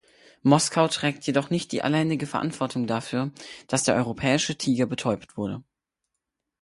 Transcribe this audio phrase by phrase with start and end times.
[0.41, 3.31] Moskau trägt jedoch nicht alleine die Verantwortung dafür,
[3.67, 5.63] dass der europäische Tiger betäubt wurde.